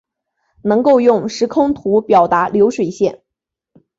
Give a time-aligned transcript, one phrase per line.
[0.63, 3.21] 能够用时空图表达流水线